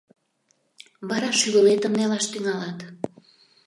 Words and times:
Вара 1.09 1.29
шӱвылетым 1.39 1.93
нелаш 1.99 2.25
тӱҥалат. 2.31 2.77